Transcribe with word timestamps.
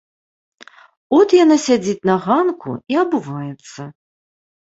От 1.17 1.33
яна 1.43 1.57
сядзіць 1.65 2.05
на 2.09 2.15
ганку 2.25 2.71
і 2.93 2.99
абуваецца. 3.05 3.81